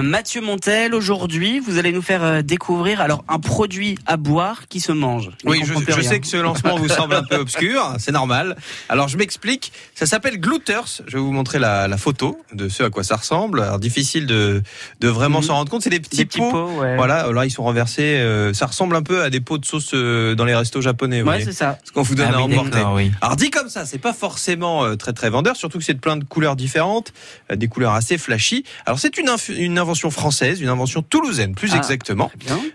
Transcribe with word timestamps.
Mathieu 0.00 0.40
Montel, 0.40 0.94
aujourd'hui, 0.94 1.60
vous 1.60 1.76
allez 1.76 1.92
nous 1.92 2.00
faire 2.00 2.22
euh, 2.24 2.40
découvrir 2.42 3.00
alors 3.02 3.24
un 3.28 3.38
produit 3.38 3.98
à 4.06 4.16
boire 4.16 4.68
qui 4.68 4.80
se 4.80 4.92
mange. 4.92 5.30
Oui, 5.44 5.62
je, 5.64 6.00
sais 6.00 6.18
que 6.20 6.26
ce 6.26 6.38
lancement 6.38 6.76
vous 6.76 6.88
semble 6.88 7.14
un 7.14 7.22
peu 7.24 7.36
obscur, 7.36 7.94
c'est 7.98 8.12
normal. 8.12 8.56
Alors 8.88 9.08
je 9.08 9.18
m'explique, 9.18 9.72
ça 9.94 10.06
s'appelle 10.06 10.38
Glooters. 10.40 11.02
Je 11.06 11.12
vais 11.16 11.22
vous 11.22 11.32
montrer 11.32 11.58
la, 11.58 11.88
la 11.88 11.96
photo 11.98 12.38
de 12.54 12.68
ce 12.70 12.84
à 12.84 12.90
quoi 12.90 13.04
ça 13.04 13.16
ressemble. 13.16 13.60
Alors 13.60 13.78
difficile 13.78 14.26
de, 14.26 14.62
de 15.00 15.08
vraiment 15.08 15.40
Mhm. 15.40 15.44
s'en 15.44 15.54
rendre 15.54 15.70
compte, 15.70 15.82
c'est 15.82 15.90
des 15.90 16.00
petits, 16.00 16.16
Des 16.18 16.24
petits 16.26 16.38
pots. 16.38 16.50
pots, 16.50 16.80
ouais. 16.80 16.96
Voilà, 16.96 17.30
là 17.32 17.44
ils 17.44 17.50
sont 17.50 17.62
renversés. 17.64 18.02
euh, 18.20 18.54
ça 18.54 18.66
ressemble 18.66 18.96
un 18.96 19.02
peu 19.02 19.22
à 19.22 19.28
des 19.30 19.40
pots 19.40 19.58
de 19.58 19.64
sauce 19.66 19.90
euh, 19.94 20.34
dans 20.34 20.44
les 20.44 20.54
restos 20.54 20.80
japonais. 20.80 21.22
Ouais, 21.22 21.44
c'est 21.44 21.52
ça. 21.52 21.78
ce 21.84 21.92
qu'on 21.92 22.02
vous 22.02 22.14
donne 22.14 22.30
Ah 22.32 22.38
à 22.38 22.42
oui, 22.46 22.56
emporter. 22.56 22.78
Alors 23.20 23.36
dit 23.36 23.50
comme 23.50 23.68
ça, 23.68 23.84
c'est 23.84 23.98
pas 23.98 24.12
forcément 24.12 24.84
euh, 24.84 24.94
très 24.96 25.12
très 25.12 25.28
vendeur, 25.28 25.56
surtout 25.56 25.78
que 25.78 25.84
c'est 25.84 25.94
de 25.94 25.98
plein 26.00 26.16
de 26.16 26.24
couleurs 26.24 26.56
différentes, 26.56 27.12
euh, 27.50 27.56
des 27.56 27.68
couleurs 27.68 27.92
assez 27.92 28.16
flashy. 28.18 28.64
Alors 28.86 28.98
c'est 28.98 29.18
une, 29.18 29.28
inf- 29.28 29.52
une 29.54 29.81
invention 29.82 30.10
française, 30.10 30.60
une 30.60 30.68
invention 30.68 31.02
toulousaine 31.02 31.54
plus 31.54 31.70
Ah. 31.74 31.76
exactement. 31.76 32.30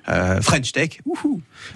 Euh, 0.10 0.42
French 0.42 0.72
Tech. 0.72 1.00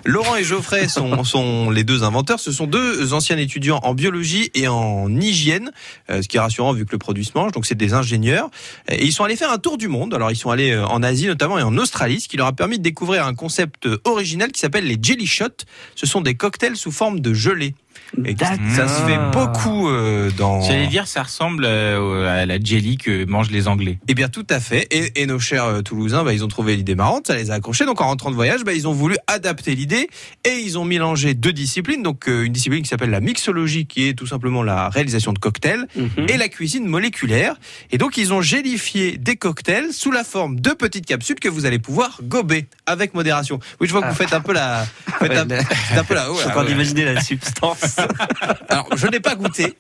Laurent 0.06 0.36
et 0.36 0.44
Geoffrey 0.44 0.88
sont, 0.88 1.24
sont 1.24 1.70
les 1.72 1.84
deux 1.84 2.04
inventeurs. 2.04 2.40
Ce 2.40 2.52
sont 2.52 2.68
deux 2.68 3.14
anciens 3.14 3.38
étudiants 3.38 3.80
en 3.84 3.94
biologie 3.94 4.52
et 4.54 4.68
en 4.68 5.10
hygiène, 5.20 5.72
euh, 6.10 6.22
ce 6.22 6.28
qui 6.28 6.38
est 6.38 6.40
rassurant 6.40 6.74
vu 6.74 6.86
que 6.86 6.92
le 6.92 6.98
produit 7.00 7.26
se 7.26 7.32
mange. 7.36 7.52
Donc 7.52 7.66
c'est 7.66 7.76
des 7.76 7.94
ingénieurs. 7.94 8.50
Et 8.90 9.06
ils 9.06 9.12
sont 9.12 9.24
allés 9.24 9.36
faire 9.36 9.52
un 9.52 9.58
tour 9.58 9.78
du 9.78 9.88
monde. 9.88 10.14
Alors 10.14 10.30
ils 10.32 10.36
sont 10.36 10.52
allés 10.52 10.72
euh, 10.72 10.86
en 10.86 11.02
Asie 11.04 11.28
notamment 11.28 11.58
et 11.58 11.64
en 11.64 11.78
Australie, 11.78 12.22
ce 12.22 12.28
qui 12.28 12.38
leur 12.38 12.48
a 12.48 12.54
permis 12.54 12.78
de 12.78 12.84
découvrir 12.84 13.26
un 13.26 13.34
concept 13.34 13.88
original 14.04 14.52
qui 14.52 14.60
s'appelle 14.60 14.86
les 14.86 14.98
jelly 15.02 15.26
shots. 15.26 15.66
Ce 15.96 16.06
sont 16.06 16.22
des 16.22 16.36
cocktails 16.36 16.78
sous 16.78 16.92
forme 16.92 17.20
de 17.20 17.34
gelée. 17.34 17.74
Et 18.26 18.36
ça 18.38 18.88
se 18.88 19.02
fait 19.04 19.18
beaucoup 19.32 19.88
euh, 19.90 20.30
dans. 20.38 20.62
J'allais 20.62 20.88
dire, 20.88 21.08
ça 21.08 21.24
ressemble 21.24 21.64
euh, 21.66 22.42
à 22.42 22.46
la 22.46 22.60
jelly 22.62 22.98
que 22.98 23.26
mangent 23.26 23.52
les 23.52 23.68
Anglais. 23.70 24.00
Eh 24.10 24.14
bien, 24.14 24.28
tout 24.28 24.46
à 24.50 24.60
fait. 24.60 24.86
Et, 24.92 25.22
et 25.22 25.26
nos 25.26 25.40
chers 25.40 25.64
euh, 25.66 25.82
Toulousains, 25.82 26.24
bah, 26.26 26.34
ils 26.34 26.44
ont 26.44 26.50
trouvé 26.50 26.76
l'idée 26.76 26.96
marrante, 26.96 27.28
ça 27.28 27.36
les 27.36 27.52
a 27.52 27.54
accrochés. 27.56 27.86
Donc, 27.86 28.02
en 28.02 28.08
rentrant 28.08 28.30
de 28.30 28.36
voyage, 28.36 28.64
bah, 28.66 28.74
ils 28.74 28.86
ont 28.88 28.92
voulu 28.92 29.16
adapter 29.28 29.76
l'idée 29.76 30.10
et 30.46 30.56
ils 30.60 30.78
ont 30.78 30.84
mélangé 30.84 31.34
deux 31.34 31.54
disciplines. 31.54 32.04
Donc, 32.04 32.28
euh, 32.28 32.44
une 32.44 32.52
discipline 32.52 32.84
qui 32.84 32.90
s'appelle 32.90 33.12
la 33.12 33.22
mixologie, 33.22 33.86
qui 33.86 34.08
est 34.10 34.14
tout 34.14 34.28
simplement 34.28 34.62
la 34.62 34.90
réalisation 34.90 35.32
de 35.32 35.40
cocktails, 35.40 35.88
Mhm. 35.96 36.26
et 36.28 36.38
la 36.38 36.50
cuisine 36.50 36.86
moléculaire. 36.88 37.56
Et 37.92 37.98
donc, 37.98 38.18
ils 38.18 38.34
ont 38.34 38.42
gélifié 38.42 39.18
des 39.18 39.38
cocktails 39.38 39.94
sous 39.94 40.12
la 40.12 40.24
forme 40.26 40.60
de 40.60 40.72
petites 40.72 41.06
capsules 41.06 41.40
que 41.40 41.48
vous 41.50 41.66
allez 41.66 41.80
pouvoir 41.80 42.20
gober 42.24 42.68
avec 42.86 43.14
modération. 43.14 43.60
Oui, 43.80 43.88
je 43.88 43.94
vois 43.94 44.02
que 44.02 44.08
vous 44.10 44.16
faites 44.16 44.34
un 44.34 44.42
peu 44.42 44.54
la, 44.54 44.86
faites 45.20 45.32
un, 45.32 45.48
Ouais, 45.48 45.60
c'est 45.90 45.98
un 45.98 46.04
peu 46.04 46.14
la, 46.14 46.26
Je 46.28 46.34
suis 46.34 46.38
ouais, 46.40 46.46
en 46.46 46.50
train 46.52 46.62
ouais. 46.64 46.68
d'imaginer 46.68 47.06
la 47.06 47.22
substance. 47.22 47.81
Alors, 48.70 48.88
je 48.96 49.08
n'ai 49.08 49.20
pas 49.20 49.36
goûté. 49.36 49.76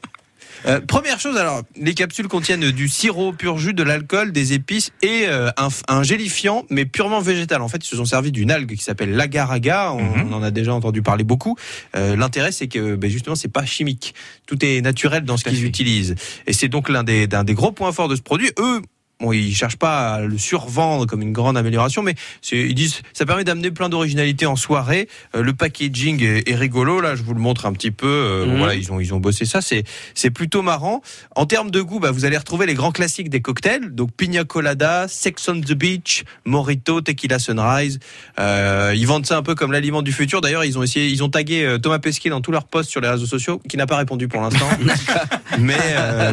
Euh, 0.67 0.79
première 0.79 1.19
chose, 1.19 1.37
alors, 1.37 1.63
les 1.75 1.95
capsules 1.95 2.27
contiennent 2.27 2.69
du 2.69 2.87
sirop 2.87 3.33
pur 3.33 3.57
jus, 3.57 3.73
de 3.73 3.81
l'alcool, 3.81 4.31
des 4.31 4.53
épices 4.53 4.91
et 5.01 5.23
euh, 5.25 5.49
un, 5.57 5.69
un 5.87 6.03
gélifiant, 6.03 6.65
mais 6.69 6.85
purement 6.85 7.19
végétal. 7.19 7.63
En 7.63 7.67
fait, 7.67 7.83
ils 7.83 7.89
se 7.89 7.95
sont 7.95 8.05
servis 8.05 8.31
d'une 8.31 8.51
algue 8.51 8.75
qui 8.75 8.83
s'appelle 8.83 9.15
l'agar-agar. 9.15 9.95
On, 9.95 10.03
Mhm. 10.03 10.27
on 10.29 10.33
en 10.33 10.43
a 10.43 10.51
déjà 10.51 10.73
entendu 10.75 11.01
parler 11.01 11.23
beaucoup. 11.23 11.55
Euh, 11.95 12.15
L'intérêt, 12.15 12.51
c'est 12.51 12.67
que 12.67 12.93
ben, 12.95 13.09
justement, 13.09 13.35
c'est 13.35 13.47
pas 13.51 13.65
chimique. 13.65 14.13
Tout 14.45 14.63
est 14.63 14.81
naturel 14.81 15.23
dans 15.23 15.35
ce 15.37 15.45
qu'ils 15.45 15.65
utilisent. 15.65 16.13
Et 16.45 16.53
c'est 16.53 16.67
donc 16.67 16.89
l'un 16.89 17.03
des, 17.03 17.25
des 17.25 17.53
gros 17.55 17.71
points 17.71 17.91
forts 17.91 18.07
de 18.09 18.15
ce 18.15 18.21
produit. 18.21 18.51
Eux, 18.59 18.81
Bon, 19.21 19.31
ils 19.31 19.53
cherchent 19.55 19.77
pas 19.77 20.15
à 20.15 20.21
le 20.21 20.37
survendre 20.37 21.05
comme 21.05 21.21
une 21.21 21.31
grande 21.31 21.55
amélioration, 21.57 22.01
mais 22.01 22.15
ils 22.51 22.73
disent 22.73 23.01
ça 23.13 23.25
permet 23.25 23.43
d'amener 23.43 23.69
plein 23.69 23.87
d'originalité 23.87 24.47
en 24.47 24.55
soirée. 24.55 25.07
Euh, 25.35 25.43
le 25.43 25.53
packaging 25.53 26.23
est, 26.23 26.49
est 26.49 26.55
rigolo. 26.55 27.01
Là, 27.01 27.15
je 27.15 27.21
vous 27.21 27.33
le 27.35 27.39
montre 27.39 27.65
un 27.65 27.73
petit 27.73 27.91
peu. 27.91 28.07
Euh, 28.07 28.45
Mhm. 28.45 28.57
Voilà, 28.57 28.73
ils 28.75 28.91
ont 28.91 28.99
ils 28.99 29.13
ont 29.13 29.19
bossé 29.19 29.45
ça. 29.45 29.61
C'est 29.61 29.83
c'est 30.15 30.31
plutôt 30.31 30.61
marrant. 30.63 31.01
En 31.35 31.45
termes 31.45 31.69
de 31.69 31.81
goût, 31.81 31.99
bah, 31.99 32.09
vous 32.11 32.25
allez 32.25 32.37
retrouver 32.37 32.65
les 32.65 32.73
grands 32.73 32.91
classiques 32.91 33.29
des 33.29 33.41
cocktails. 33.41 33.93
Donc 33.93 34.11
pina 34.15 34.43
colada, 34.43 35.07
Sex 35.07 35.47
on 35.49 35.61
the 35.61 35.73
Beach, 35.73 36.23
Morito, 36.45 37.01
Tequila 37.01 37.37
Sunrise. 37.37 37.99
Euh, 38.39 38.93
ils 38.95 39.05
vendent 39.05 39.25
ça 39.27 39.37
un 39.37 39.43
peu 39.43 39.53
comme 39.53 39.71
l'aliment 39.71 40.01
du 40.01 40.11
futur. 40.11 40.41
D'ailleurs, 40.41 40.65
ils 40.65 40.77
ont 40.79 40.83
essayé, 40.83 41.07
ils 41.07 41.23
ont 41.23 41.29
tagué 41.29 41.77
Thomas 41.81 41.99
Pesquet 41.99 42.29
dans 42.29 42.41
tous 42.41 42.51
leurs 42.51 42.65
posts 42.65 42.89
sur 42.89 43.01
les 43.01 43.07
réseaux 43.09 43.25
sociaux, 43.27 43.61
qui 43.69 43.77
n'a 43.77 43.85
pas 43.85 43.97
répondu 43.97 44.27
pour 44.27 44.41
l'instant. 44.41 44.67
mais 45.59 45.77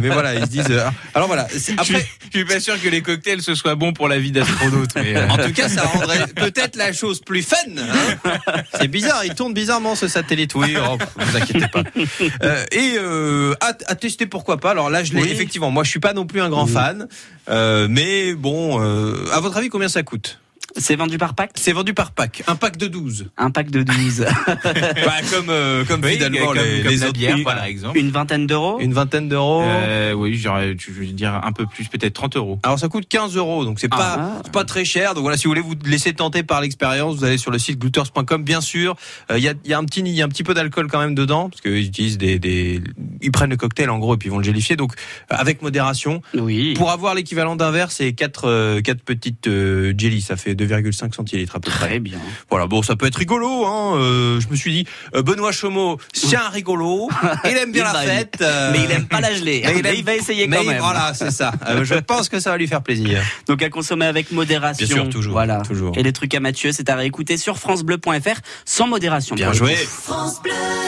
mais 0.01 0.09
voilà, 0.09 0.35
ils 0.35 0.43
se 0.45 0.51
disent. 0.51 0.83
alors 1.15 1.29
voilà. 1.29 1.47
Je 1.53 1.59
suis, 1.59 1.73
Après, 1.77 2.07
je 2.33 2.39
suis 2.39 2.45
pas 2.47 2.61
sûr 2.61 2.78
que 2.79 2.89
les 2.89 3.03
cocktails 3.03 3.43
ce 3.43 3.55
soit 3.55 3.75
bon 3.75 3.93
pour 3.93 4.09
la 4.09 4.19
vie 4.19 4.31
d'astronaute. 4.33 4.97
euh, 4.97 5.29
En 5.29 5.37
tout 5.37 5.53
cas, 5.53 5.69
ça 5.69 5.83
rendrait 5.83 6.27
peut-être 6.37 6.77
la 6.77 6.93
chose 6.93 7.21
plus 7.21 7.43
fun. 7.43 7.57
hein. 7.77 8.33
c'est 8.79 8.89
bizarre, 8.89 9.25
il 9.25 9.35
tourne 9.35 9.53
bizarrement 9.55 9.95
ce 9.95 10.09
satellite. 10.09 10.55
Oui, 10.55 10.75
oh, 10.79 10.97
vous 11.17 11.37
inquiétez 11.37 11.69
pas. 11.69 11.83
Euh, 12.43 12.65
et 12.73 12.95
euh, 12.99 13.55
à, 13.61 13.69
à 13.87 13.95
tester, 13.95 14.27
pourquoi 14.27 14.59
pas. 14.59 14.71
Alors 14.71 14.91
là, 14.91 15.05
je 15.05 15.13
l'ai 15.13 15.23
Oui. 15.23 15.29
effectivement. 15.31 15.71
Moi, 15.71 15.85
je 15.85 15.91
suis 15.91 16.01
pas 16.01 16.13
non 16.15 16.27
plus 16.27 16.41
un 16.41 16.49
grand 16.51 16.67
fan, 16.67 17.09
mais 17.89 18.35
bon. 18.35 18.79
À 19.33 19.41
votre 19.41 19.57
avis, 19.57 19.69
combien 19.69 19.89
ça 19.89 20.03
coûte? 20.03 20.39
C'est 20.79 20.97
vendu 20.97 21.19
par 21.19 21.35
pack 21.35 21.51
C'est 21.55 21.73
vendu 21.73 21.93
par 21.95 22.13
pack, 22.13 22.43
un 22.47 22.57
pack 22.57 22.77
de 22.77 22.87
12 22.87 23.27
Un 23.37 23.51
pack 23.51 23.71
de 23.71 23.83
12. 23.83 24.25
Bah, 24.65 25.13
comme 25.31 25.51
euh, 25.51 25.85
comme 25.85 26.01
oui, 26.03 26.13
finalement 26.15 26.47
comme, 26.47 26.57
les, 26.57 26.83
comme 26.83 26.91
les 26.93 26.97
la 26.99 27.07
autres. 27.07 27.13
bière, 27.19 27.35
Oui, 27.37 27.45
par 27.45 27.65
exemple. 27.65 27.99
Une 27.99 28.11
vingtaine 28.11 28.47
d'euros 28.47 28.79
Une 28.81 28.93
vingtaine 28.95 29.29
d'euros. 29.29 29.63
Euh, 29.65 30.13
oui, 30.13 30.35
j'aurais- 30.37 30.77
je 30.79 30.91
veux 30.91 31.07
dire 31.07 31.35
un 31.43 31.53
peu 31.53 31.67
plus, 31.67 31.85
peut-être 31.89 32.15
30 32.15 32.37
euros. 32.37 32.59
Alors 32.63 32.79
ça 32.79 32.89
coûte 32.89 33.07
15 33.09 33.37
euros, 33.37 33.65
donc 33.65 33.81
c'est 33.81 33.89
pas 33.89 34.17
Ah. 34.19 34.41
c'est 34.45 34.53
pas 34.53 34.65
très 34.65 34.85
cher. 34.85 35.15
Donc 35.15 35.23
voilà, 35.23 35.37
si 35.37 35.45
vous 35.45 35.51
voulez 35.51 35.61
vous 35.61 35.75
laisser 35.85 36.13
tenter 36.13 36.43
par 36.43 36.61
l'expérience, 36.61 37.17
vous 37.17 37.25
allez 37.25 37.39
sur 37.39 37.51
le 37.51 37.59
site 37.59 37.79
glooters.com. 37.79 38.43
Bien 38.45 38.61
sûr, 38.61 38.97
Euh, 39.31 39.39
il 39.39 39.45
y, 39.45 39.49
a, 39.49 39.55
il 39.65 39.71
y 39.71 39.75
a 39.75 39.79
un 39.79 39.85
petit 39.85 40.01
il 40.01 40.09
y 40.09 40.23
a 40.23 40.25
un 40.25 40.29
petit 40.29 40.45
peu 40.45 40.55
d'alcool 40.55 40.87
quand 40.89 41.01
même 41.01 41.15
dedans 41.15 41.49
parce 41.51 41.61
qu'ils 41.61 41.87
utilisent 41.87 42.19
des, 42.19 42.39
des 42.39 42.81
ils 43.21 43.33
prennent 43.33 43.51
le 43.51 43.57
cocktail 43.57 43.91
en 43.91 43.99
gros 43.99 44.15
et 44.15 44.17
puis 44.17 44.29
ils 44.29 44.33
vont 44.33 44.39
le 44.39 44.45
gélifier. 44.45 44.77
Donc 44.77 44.93
euh, 45.33 45.35
avec 45.39 45.61
modération. 45.63 46.23
Oui. 46.35 46.75
Pour 46.75 46.91
avoir 46.91 47.15
l'équivalent 47.15 47.57
d'un 47.57 47.71
verre, 47.71 47.91
c'est 47.91 48.13
quatre 48.13 48.47
euh, 48.49 48.81
quatre 48.81 49.03
petites 49.03 49.49
euh, 49.49 49.93
jelly, 49.97 50.21
ça 50.23 50.37
fait 50.37 50.55
2,5 50.69 51.15
centilitres 51.15 51.57
à 51.57 51.61
peu 51.61 51.71
près. 51.71 51.87
Très 51.89 51.99
bien. 52.01 52.19
Voilà, 52.51 52.67
bon, 52.67 52.83
ça 52.83 52.97
peut 52.97 53.07
être 53.07 53.17
rigolo. 53.17 53.65
Hein. 53.67 53.97
euh, 53.97 54.41
je 54.41 54.49
me 54.49 54.57
suis 54.57 54.71
dit, 54.73 54.87
euh, 55.15 55.23
Benoît 55.23 55.53
Chomeau, 55.53 55.99
c'est 56.13 56.37
un 56.37 56.49
rigolo. 56.49 57.09
Il 57.45 57.57
aime 57.57 57.73
bien 57.73 57.85
Il 57.89 57.93
la 57.95 58.01
fête. 58.15 58.37
euh, 58.41 58.71
Mais 58.73 58.85
il 58.85 58.91
aime 58.93 59.07
pas 59.07 59.21
la 59.21 59.35
gelée. 59.35 59.63
mais 59.67 59.73
il 59.77 59.83
Mais 59.83 59.89
aime- 59.91 59.95
il 59.99 60.05
va 60.05 60.15
essayer 60.15 60.47
mais 60.47 60.57
quand 60.59 60.65
même. 60.65 60.79
Voilà, 60.81 61.13
c'est 61.15 61.31
ça. 61.31 61.53
Euh, 61.67 61.85
je 61.85 61.95
pense 62.09 62.29
que 62.29 62.39
ça 62.41 62.51
va 62.51 62.57
lui 62.59 62.67
faire 62.69 62.83
plaisir. 62.83 63.23
Donc 63.47 63.63
à 63.63 63.71
consommer 63.71 64.07
avec 64.07 64.31
modération. 64.33 64.87
Bien 64.87 64.95
sûr, 64.97 65.09
toujours, 65.09 65.33
Voilà. 65.33 65.61
toujours. 65.63 65.93
Et 65.97 66.03
les 66.03 66.13
trucs 66.13 66.35
à 66.35 66.41
Mathieu, 66.41 66.73
c'est 66.73 66.89
à 66.91 66.97
réécouter 66.97 67.37
sur 67.37 67.59
francebleu.fr 67.59 68.41
sans 68.65 68.87
modération. 68.87 69.35
Bien 69.35 69.53
joué. 69.53 69.75
coup. 69.75 70.79